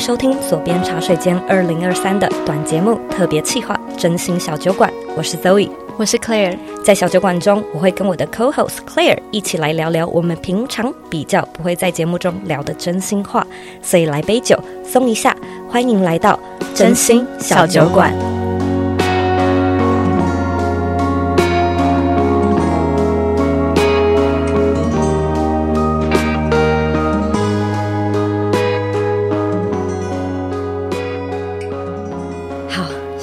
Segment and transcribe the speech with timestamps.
[0.00, 5.68] 收听左边茶水间二零二三的短节目特别企划《真心小酒馆》，我是 Zoe，
[5.98, 6.56] 我是 Claire。
[6.82, 13.46] 在小酒馆中，我会跟我的 Co-host Claire 一起来聊聊我们平常比较不会在节目中聊的真心话，
[13.82, 15.36] 所以来杯酒松一下，
[15.68, 16.40] 欢迎来到
[16.74, 18.39] 真心小酒馆。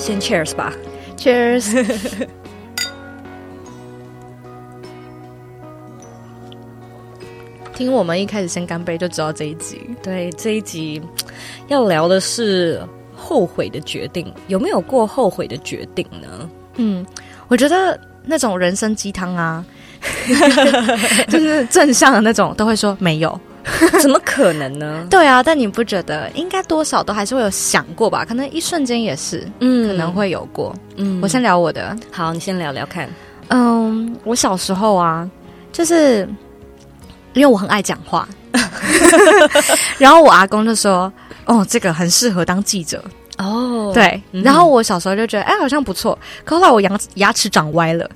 [0.07, 0.73] Cheers 吧
[1.17, 1.85] ，Cheers！
[7.75, 9.81] 听我们一开始先干杯，就知道这一集。
[10.01, 11.01] 对，这一集
[11.67, 12.81] 要聊的是
[13.15, 16.49] 后悔的决定，有没有过后悔的决定呢？
[16.77, 17.05] 嗯，
[17.47, 19.63] 我觉得那种人生鸡汤啊，
[21.29, 23.39] 就是正向的那种，都会说没有。
[24.01, 25.05] 怎么可能呢？
[25.09, 28.23] 对啊，但你不觉得应该多少都还是会有想过吧？
[28.25, 30.75] 可能一瞬间也是，嗯，可能会有过。
[30.95, 31.95] 嗯，我先聊我的。
[32.11, 33.09] 好，你先聊聊看。
[33.49, 35.29] 嗯，我小时候啊，
[35.71, 36.27] 就是
[37.33, 38.27] 因为我很爱讲话，
[39.97, 41.11] 然后我阿公就说
[41.45, 43.03] ：“哦，这个很适合当记者。”
[43.37, 44.21] 哦，对。
[44.31, 46.17] 然后我小时候就觉得，哎，好像不错。
[46.43, 48.09] 可后来我牙牙齿长歪了。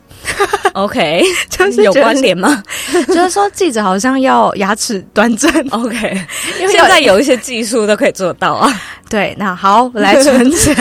[0.73, 2.63] OK， 就是有关联吗？
[3.07, 5.49] 就是说记者好像要牙齿端正。
[5.69, 5.95] OK，
[6.59, 8.71] 因为现在有一些技术都可以做到啊。
[9.09, 10.75] 对，那好，我来存钱。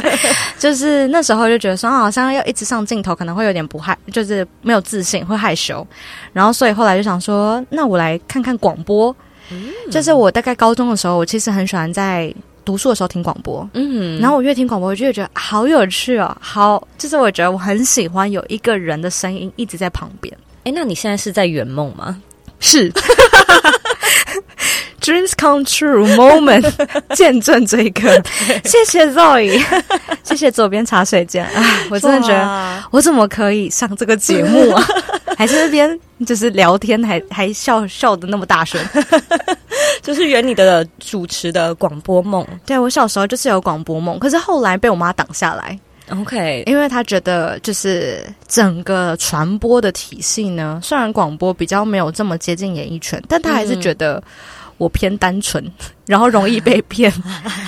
[0.58, 5.86] 就是那时候就觉得说，好像要一直上镜头，可能会有点不害，就是没有自信，会害羞。
[6.32, 9.14] 然后所以后来就想说，那我来看看广播。
[9.50, 12.34] 嗯，就是我大概高中的时候，我其实很喜欢在。
[12.66, 20.36] 读书的时候听广播，嗯，然后我越听广播，我就觉得好有趣哦，好，就是我觉得我很喜欢有一个人的声音一直在旁边。
[20.64, 22.20] 哎，那你现在是在圆梦吗？
[22.58, 22.90] 是，
[25.00, 26.68] Dreams come true moment，
[27.14, 28.10] 见证这一刻。
[28.64, 29.62] 谢谢 Zoe，
[30.24, 34.84] 谢谢左边茶水间啊，我真的觉得我怎么可以上这个节目啊？
[35.38, 38.80] 还是那边就是聊天还，还还笑笑的那么大声，
[40.06, 42.46] 就是圆你的主持的广播梦。
[42.64, 45.76] 对，我小时候就是有广播梦，可是后来被我妈挡下来。
[46.10, 54.22] OK，因为她觉得就是整个传播的体系呢，虽然广播比较没有这么接近演艺圈，但他还是觉得
[54.78, 55.72] 我偏单纯，嗯、
[56.06, 57.12] 然后容易被 骗。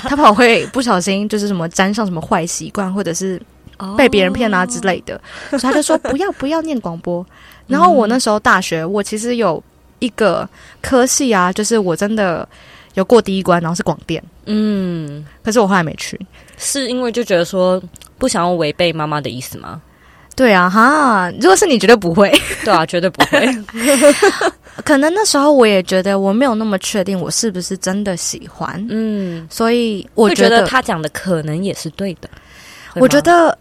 [0.04, 3.42] 他怕我会不小心就是什么沾上什么坏习惯，或者是
[3.96, 5.20] 被别人骗啊之类的，
[5.50, 7.26] 所以他就说不要不要念广播。
[7.66, 9.60] 然后我那时候大学，我其实有
[9.98, 10.48] 一个
[10.80, 12.48] 科系啊，就是我真的
[12.94, 16.18] 有过第一关，然后是广电，嗯，可是我后来没去，
[16.56, 17.82] 是因为就觉得说
[18.18, 19.80] 不想要违背妈妈的意思吗？
[20.36, 22.32] 对啊，哈，如果是你，绝对不会，
[22.64, 23.48] 对啊，绝对不会。
[24.84, 32.30] 可能那时候我也觉得我没有那么确定我是不是真的喜欢，嗯，所以我觉得，觉得他讲的可能也是对的。
[32.94, 33.56] 我觉得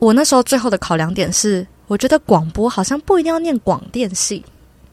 [0.00, 1.66] 我那时候最后的考量点是。
[1.88, 4.44] 我觉得广播好像不一定要念广电系，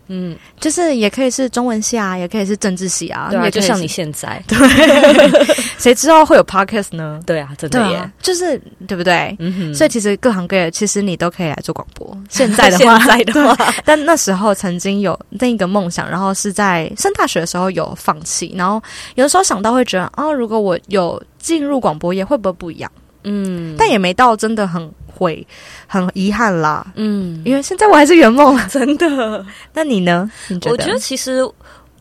[0.07, 4.57] 嗯，就是也可以是中文系啊，也可以是政治系啊，对啊，就像你现在， 对，
[5.79, 7.19] 谁知道会有 podcast 呢？
[7.25, 9.35] 对啊，真的耶，啊、就是对不对？
[9.39, 12.15] 嗯哼，所以其实各行各业，其实你都可以来做广播。
[12.29, 18.81] 现在的话，现在的话，但那时候曾经有那一个梦想，然后是在上大学的时候有放弃，然后
[19.15, 22.91] 有的时候想到会觉得哦，如果我有进入广播业，会不会不一样？
[23.23, 24.91] 嗯，但也没到真的很。
[25.15, 25.45] 悔
[25.85, 29.45] 很遗憾啦，嗯，因为现在我还是圆梦了， 真的。
[29.71, 30.29] 那你呢？
[30.47, 30.71] 你觉得？
[30.71, 31.47] 我觉得其实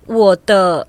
[0.07, 0.85] 我的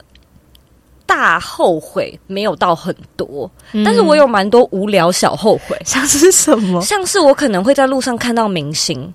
[1.05, 6.79] 大后悔没有到很多，嗯，但是我有蛮多无聊小后悔， 像是什么？
[6.81, 9.13] 像是我可能会在路上看到明星，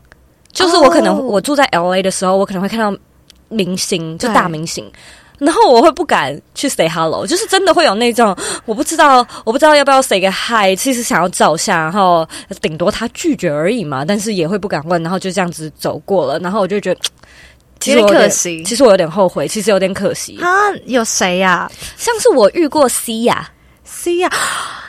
[0.53, 2.95] 就是我可能我住在 LA 的时候，我可能会看到
[3.49, 4.85] 明星，就大明星。
[5.39, 12.29] 然后我会不敢去 say hello，就是真的会有那种我不知道，我不知道要不要 say 个 hi，其实想要照相，然后
[12.61, 17.01] 顶多他拒绝而已嘛，但是也会不敢问，然后就这样子走过了，然后我就觉得
[17.81, 20.49] 其实可惜，其实我有点后悔，其实有点可惜啊。
[20.87, 21.71] 有谁呀？
[21.97, 23.49] 像是我遇过 C 呀
[23.85, 24.29] ，C 呀，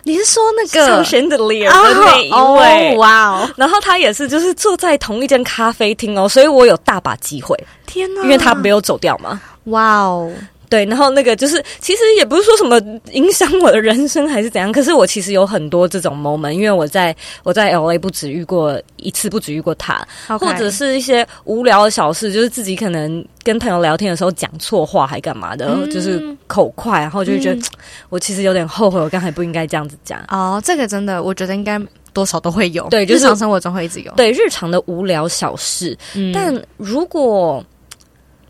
[0.03, 2.97] 你是说那个 Chandelier 的那一位？
[2.97, 7.55] 哇哦，然后他也是就是坐在同一间咖啡厅哦，所以我有大把机会。
[7.85, 9.39] 天哪，因为他没有走掉嘛。
[9.69, 10.31] 哇哦，
[10.69, 12.80] 对，然后那个就是，其实也不是说什么
[13.12, 27.63] 影响我的人生还是怎样，可是我其实有很多这种 moment，因为我在我在 LA 不止遇过一次，不止遇过他.或者是一些无聊的小事，就是自己可能跟朋友聊天的时候讲错话还干嘛的，嗯、就是口快，然后就会觉得、嗯、
[28.10, 30.24] 我其实有点后悔，我刚才不应该这样子讲。
[30.27, 31.81] 哦，这个真的，我觉得应该
[32.13, 37.66] 多少都会有，对，就是、日常生活中会一直有，对日常的无聊小事，嗯、但如果。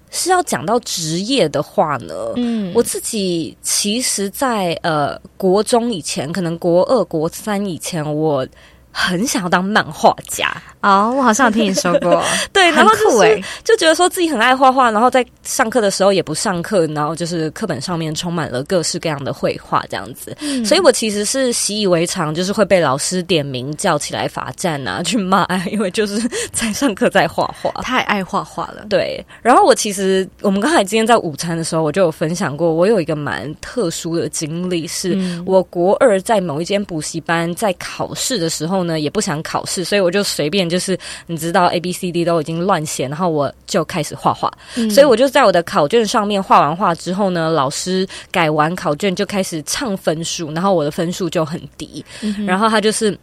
[0.10, 8.48] 是要讲到职业的话呢，嗯，我自己其实在，在呃国中以前，可能国二、国三以前，我。
[8.92, 12.24] 很想要当漫画家哦，我好像有听你说过，
[12.54, 26.20] 对，然后就是就觉得说自己很爱画画，然后在上课的时候也不上课，然后就是课本上面充满了各式各样的绘画这样子，嗯、所以我其实是习以为常，就是会被老师点名叫起来罚站啊，去骂， 因为就是
[26.52, 28.86] 在上课在画画，太爱画画了。
[28.90, 38.80] 对，然后我其实我们刚才今天在午餐的时候，我就有分享过，我有一个蛮特殊的经历，是我国二在某一间补习班在考试的时候。
[38.80, 44.52] 呢，也不想考试，所以我就随便就是你知道 A B C D 都已经乱写，然后我就开始画画。
[44.76, 52.06] 嗯、所以我就在我的考卷上面画完画之后呢，老师改完考卷就开始唱分数，然后我的分数就很低。
[52.22, 53.18] 嗯、然后他就是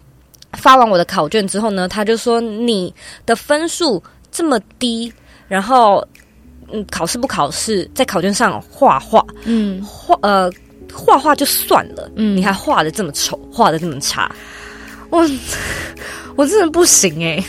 [0.55, 2.93] 发完我的考卷之后呢，他就说你
[3.25, 4.03] 的分数
[4.33, 5.13] 这么低，
[5.49, 6.07] 然后
[6.73, 10.51] 嗯，考试不考试，在考卷上画画，嗯，画呃
[10.93, 14.35] 画画就算了，嗯，你还画的这么丑，画的这么差。
[15.11, 15.25] 我
[16.37, 17.45] 我真的不行哎、欸，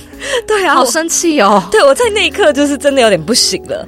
[0.48, 1.62] 对啊，好生气哦！
[1.70, 3.88] 对，我在那一刻就是真的有点不行了。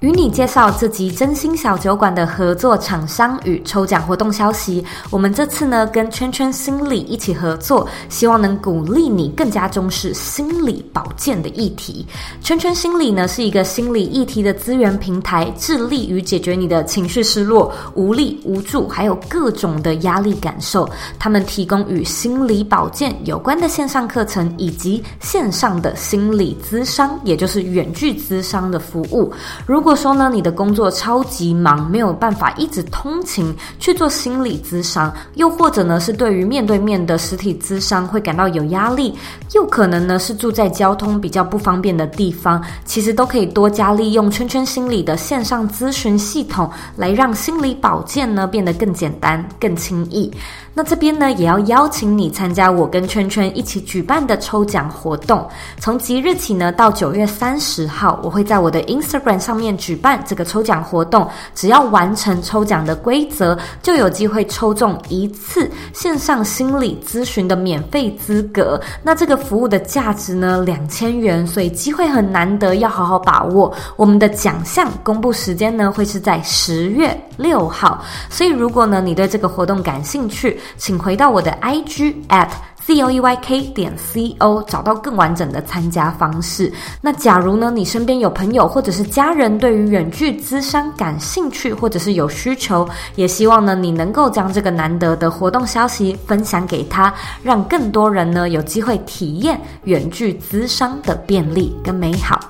[0.00, 4.84] 与你介绍这集真心小酒馆的合作厂商与抽奖活动消息。
[5.10, 12.06] 我们这次呢，跟圈圈心理一起合作，希望能鼓励你更加重视心理保健的议题。
[12.40, 20.88] 圈圈心理呢，是一个心理议题的资源平台，致力于解决你的情绪失落、无力、无助，还有各种的压力感受。
[21.18, 29.32] 他们提供与心理保健有关的线上课程，以及线上的心理咨商，也就是远距咨商的服务。
[29.66, 39.14] 如果如果说呢，你的工作超级忙，没有办法一直通勤去做心理咨商，又或者呢是对于面对面的实体咨商会感到有压力，
[39.54, 50.30] 又可能呢是住在交通比较不方便的地方，其实都可以多加利用圈圈心理的线上咨询系统，来让心理保健呢变得更简单、更轻易。
[50.74, 55.44] 那这边呢，也要邀请你参加我跟圈圈一起举办的抽奖活动。
[55.80, 61.26] 从即日起呢，到九月三十号，我会在我的 Instagram 上面举办这个抽奖活动。
[61.54, 68.78] 只要完成抽奖的规则，就有机会抽中一次线上心理咨询的免费资格。
[69.02, 73.72] 那这个服务的价值呢，两千元，所以机会很难得，要好好把握。
[73.96, 78.04] 我们的奖项公布时间呢，会是在十月六号。
[78.28, 82.50] 所以如果呢，你对这个活动感兴趣，请回到我的 IG at
[82.94, 86.72] zoeyk 点 co，找到更完整的参加方式。
[87.00, 97.12] 那假如呢，你身边有朋友或者是家人对于远距资商感兴趣，或者是有需求，也希望呢，你能够将这个难得的活动消息分享给他，
[97.42, 102.40] 让更多人呢有机会体验远距资商的便利跟美好。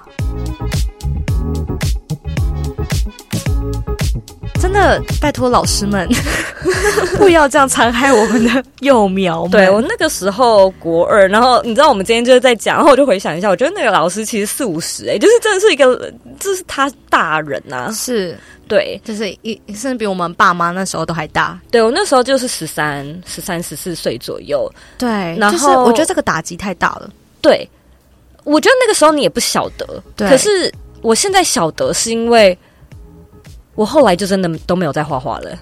[4.78, 6.08] 的，拜托老师们
[7.18, 9.50] 不要这样残害我们的幼苗们。
[9.50, 21.58] 对，我那个时候国二，然后你知道我们今天就是在讲，然后我就回想一下，我觉得那个老师其实四五十，哎，就是真的是一个，就是他大人呐、啊，是对，就是一甚至比我们爸妈那时候都还大。
[21.70, 24.70] 对，我那时候就是十三、十三、十四岁左右。
[24.96, 25.08] 对，
[25.38, 27.10] 然后就是我觉得这个打击太大了。
[27.40, 27.68] 对，
[28.44, 32.56] 我觉得那个时候你也不晓得，对可是我现在晓得是因为。
[33.78, 35.56] 我后来就真的都没有再画画了，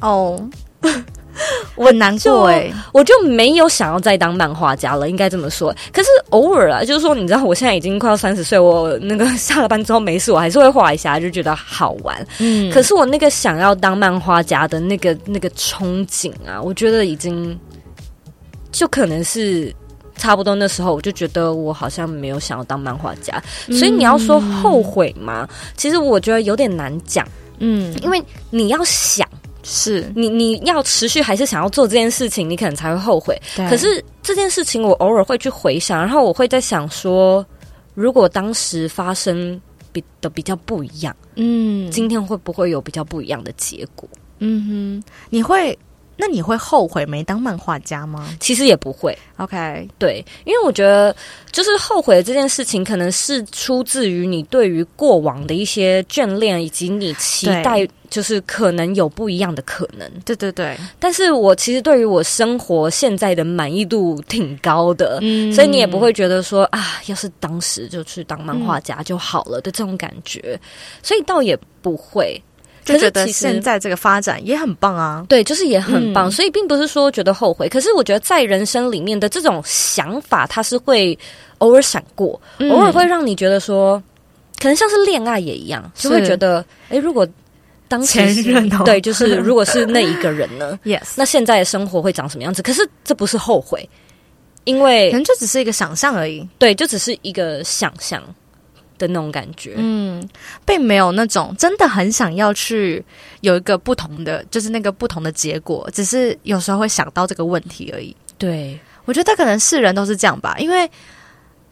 [0.00, 0.40] 哦，
[1.74, 5.74] 我难过哎，我就没有想要再当漫画家了，应该这么说。
[5.92, 12.24] 可是偶尔啊，就是说，你知道，我现在已经快要三十岁，我那个下了班之后没事，我还是会画一下，就觉得好玩。
[12.38, 17.58] 嗯，可是我那个想要当漫画家的那个那个憧憬啊，我觉得已经
[18.70, 19.74] 就可能是。
[20.20, 25.46] 差不多那时候，我就觉得我好像没有想要当漫画家，所以你要说后悔吗？
[25.48, 27.24] 嗯、其实我觉得有点难讲，
[27.58, 29.28] 嗯，因为你要想，
[29.62, 33.40] 是你你要持续还是想要做这件事情，你可能才会后悔。
[33.56, 37.44] 可是这件事情我偶尔会去回想，然后我会在想说，
[37.94, 39.60] 如果当时发生
[39.92, 44.08] 比的比较不一样，嗯，今天会不会有比较不一样的结果？
[44.38, 45.78] 嗯哼，你会。
[46.20, 48.28] 那你会后悔没当漫画家吗？
[48.40, 49.16] 其实也不会。
[49.36, 51.14] OK，对，因为我觉得
[51.52, 60.10] 就是后悔这件事情，可能是出自于你对于过往的一些眷恋，以及你期待，就是可能有不一样的可能。
[60.24, 60.76] 对对对。
[60.98, 70.58] 但是我其实对于我生活现在的满意度挺高的，嗯，所以你也不会觉得说啊，要是当时就去当漫画家就好了的这种感觉，
[71.00, 72.42] 所以倒也不会。
[72.94, 75.24] 就觉得现在这个发展也很棒啊。
[75.28, 77.68] 对，就是也很棒，嗯、所以并不是说觉得后悔。
[77.68, 81.18] 可是我觉得在人生里面的这种想法，它是会
[81.58, 82.40] 偶尔闪过，
[82.70, 84.02] 偶尔会让你觉得说，
[84.58, 87.26] 可能像是恋爱也一样，就会觉得，哎，如果
[87.88, 90.78] 当前任、哦、对，就是如果是那一个人呢？
[90.84, 92.62] Yes，那现在的生活会长什么样子？
[92.62, 93.88] 可是这不是后悔，
[94.64, 96.46] 因为可能就只是一个想象而已。
[96.58, 98.22] 对，就只是一个想象。
[98.98, 100.22] 的那种感觉，嗯，
[100.66, 103.02] 并没有那种真的很想要去
[103.40, 108.14] 有一个不同的，就是那个不同的结果，只是有时候会想到这个问题而已。
[108.36, 110.90] 对，我觉得可能是人都是这样吧，因为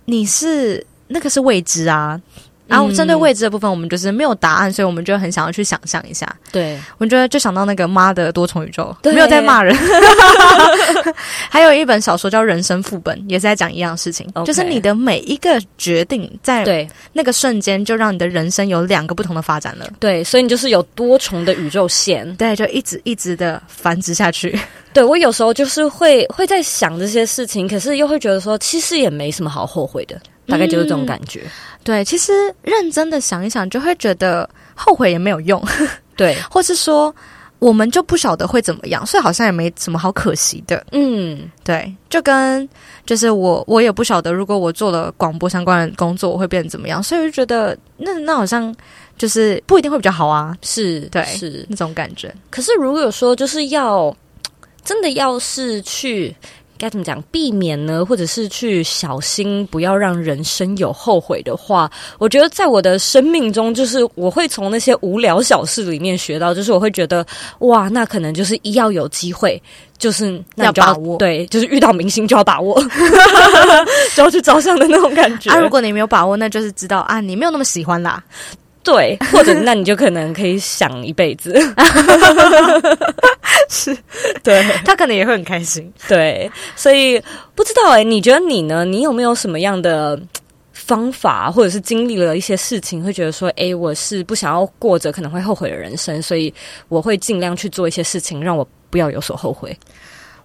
[0.07, 2.21] 你是那个是未知啊。
[2.67, 6.27] 然后针对未知的部分，我们就是没有答案，所以我们就很想要去想象一下。
[6.51, 9.77] 对，我觉得就想到那个妈的多重宇宙，没有在骂人。
[11.49, 19.89] 还有一本小说叫《人生副本》，也是在讲一样事情就是你的每一个决定，在那个瞬间，就让你的人生有两个不同的发展了。
[19.99, 24.59] 对，所以你就是有多重的宇宙线，对，就一直一直的繁殖下去。
[24.93, 30.19] 对，我有时候就是会会在想这些事情，可是又会觉得说，其实也没什么好后悔的。
[30.47, 31.41] 大概就是这种感觉。
[31.45, 31.51] 嗯，
[31.85, 35.63] 对，其实认真的想一想，就会觉得后悔也没有用，
[36.17, 37.15] 对， 或是说
[37.59, 40.85] 我们就不晓得会怎么样，所以好像也没什么好可惜的。
[40.93, 42.69] 嗯，对，就跟
[43.05, 48.75] 就是我我也不晓得，如果我做了广播相关的工作，我会变成怎么样，所以我就觉得那那好像
[49.17, 52.35] 就是不一定会比较好啊，是对，是那种感觉。
[52.51, 54.15] 可是如果说就是要
[54.85, 56.35] 真的要是去。
[56.79, 57.21] 该怎么讲？
[57.31, 67.27] 避免呢，或者是去小心，不要让人生有后悔的话，我觉得在我的生命中，就是我会从那些无聊小事里面学到，就是我会觉得，
[67.61, 69.61] 哇，那可能就是一要有机会，
[69.99, 72.81] 就是那要，要把握，对，就是遇到明星就要把握，
[74.15, 75.51] 就要去照相的那种感觉。
[75.55, 78.23] 啊，如果你没有把握，那就是知道啊，你没有那么喜欢啦。
[78.87, 81.53] 对， 或者那你就可能可以想一辈子，
[83.69, 83.97] 是，
[84.45, 87.21] 对，他可能也会很开心，对，所以
[87.57, 88.85] 不知道哎、欸，你觉得你呢？
[88.85, 90.17] 你有没有什么样的
[90.73, 96.55] 方法，或者是经历了一些事情，会觉得说，哎，我是不想要过着可能会后悔的人生，所以
[96.89, 99.77] 我会尽量去做一些事情，让我不要有所后悔。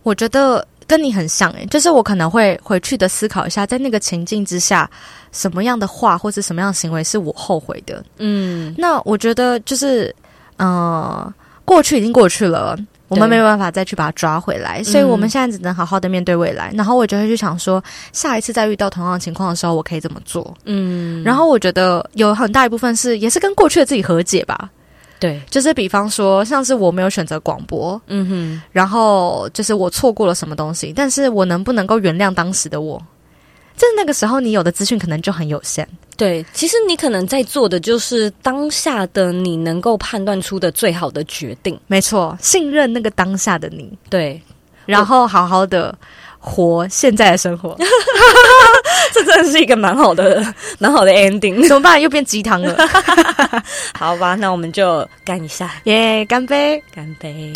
[0.01, 0.67] 我觉得。
[0.91, 4.89] 跟你很像诶、欸，就是我可能会回去的思考一下，在那个情境之下，
[5.31, 8.03] 什么样的话或者什么样的行为是我后悔的。
[8.17, 10.13] 嗯，那我觉得就是，
[10.57, 11.33] 嗯、呃，
[11.63, 16.71] 过去已经过去了，我们没有办法再去把它抓回来，所以我们现在只能好好的面对未来。
[16.73, 17.81] 嗯、然后我就会去想说，
[18.11, 20.53] 下一次再遇到同样的情况的时候，我可以怎么做？
[20.65, 24.69] 嗯，然后我觉得有很大一部分是也是跟过去的自己和解吧。
[25.21, 32.99] 对，就是比方说，像是我没有选择广播，嗯哼，然后就是我错过了什么东西，但是我能不能够原谅当时的我？
[33.77, 35.87] 就是那个时候，你有的资讯可能就很有限。
[36.17, 41.79] 对，其实你可能在做的就是当下的你能够判断出的最好的决定。
[41.85, 44.41] 没错，信任那个当下的你，对，
[44.87, 45.95] 然后好好的
[46.39, 47.77] 活现在的生活。
[49.13, 50.43] 这真的是一个蛮好的、
[50.79, 51.67] 蛮好的 ending。
[51.67, 51.99] 怎么办？
[52.01, 52.77] 又变鸡汤了。
[53.97, 56.25] 好吧，那我们就干一下，耶！
[56.25, 57.51] 干杯，干杯。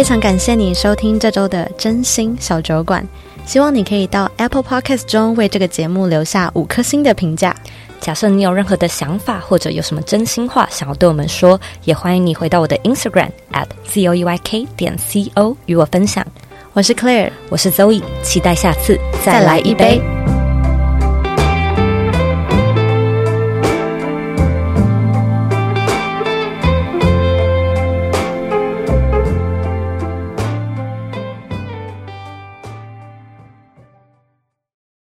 [0.00, 3.06] 非常感谢你收听这周的真心小酒馆，
[3.44, 7.54] 希望你可以到 Apple Podcast 中为这个节目留下五颗星的评价。
[8.00, 16.26] 假设你有任何的想法或者有什么真心话想要对我们说，也欢迎你回到我的 Instagram at zoeyk 点 co 与我分享。
[16.72, 20.00] 我是 Claire，我是 Zoe，期待下次再来一杯。